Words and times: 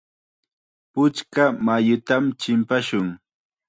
Puchka 0.93 1.43
mayutam 1.65 2.23
chimpashun. 2.39 3.07